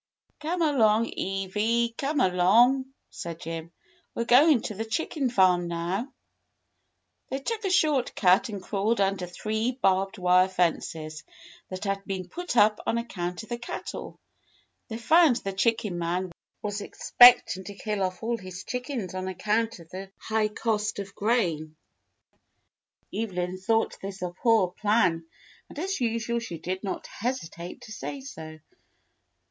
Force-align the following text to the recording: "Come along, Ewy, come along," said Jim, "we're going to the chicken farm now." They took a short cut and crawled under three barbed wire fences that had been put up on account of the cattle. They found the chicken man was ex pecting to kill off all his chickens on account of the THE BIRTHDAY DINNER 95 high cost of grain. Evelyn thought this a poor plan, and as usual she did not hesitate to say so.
"Come 0.39 0.63
along, 0.63 1.11
Ewy, 1.15 1.95
come 1.95 2.21
along," 2.21 2.91
said 3.11 3.39
Jim, 3.39 3.71
"we're 4.15 4.25
going 4.25 4.63
to 4.63 4.73
the 4.73 4.83
chicken 4.83 5.29
farm 5.29 5.67
now." 5.67 6.11
They 7.29 7.37
took 7.37 7.63
a 7.65 7.69
short 7.69 8.15
cut 8.15 8.49
and 8.49 8.63
crawled 8.63 8.99
under 8.99 9.27
three 9.27 9.73
barbed 9.79 10.17
wire 10.17 10.47
fences 10.49 11.23
that 11.69 11.83
had 11.83 12.03
been 12.05 12.29
put 12.29 12.57
up 12.57 12.79
on 12.87 12.97
account 12.97 13.43
of 13.43 13.49
the 13.49 13.59
cattle. 13.59 14.19
They 14.87 14.97
found 14.97 15.35
the 15.35 15.53
chicken 15.53 15.99
man 15.99 16.31
was 16.63 16.81
ex 16.81 17.13
pecting 17.21 17.63
to 17.65 17.75
kill 17.75 18.01
off 18.01 18.23
all 18.23 18.39
his 18.39 18.63
chickens 18.63 19.13
on 19.13 19.27
account 19.27 19.77
of 19.77 19.89
the 19.91 19.97
THE 19.97 19.97
BIRTHDAY 19.97 20.27
DINNER 20.29 20.39
95 20.41 20.47
high 20.49 20.53
cost 20.55 20.97
of 20.97 21.13
grain. 21.13 21.75
Evelyn 23.13 23.59
thought 23.59 23.99
this 24.01 24.23
a 24.23 24.31
poor 24.41 24.71
plan, 24.71 25.27
and 25.69 25.77
as 25.77 26.01
usual 26.01 26.39
she 26.39 26.57
did 26.57 26.83
not 26.83 27.05
hesitate 27.05 27.81
to 27.81 27.91
say 27.91 28.19
so. 28.21 28.57